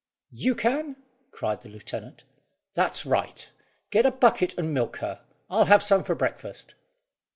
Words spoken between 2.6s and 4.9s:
"that's right; get a bucket and